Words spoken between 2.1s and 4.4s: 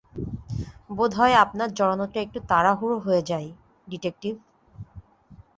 একটু তাড়াহুড়ো হয়ে যায়, ডিটেকটিভ।